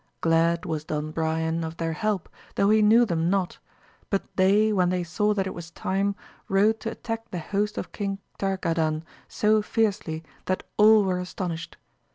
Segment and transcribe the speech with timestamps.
[0.19, 3.59] Glad was Don Brian of their help though he knew them not:
[4.09, 6.15] but they, when they saw that it was time,
[6.49, 11.77] rode to attack the host of King Targadan so fiercely that all were astonished.